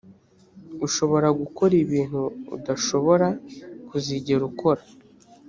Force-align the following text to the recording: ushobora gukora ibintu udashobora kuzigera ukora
ushobora 0.85 1.27
gukora 1.39 1.73
ibintu 1.83 2.21
udashobora 2.55 3.27
kuzigera 3.87 4.43
ukora 4.51 4.81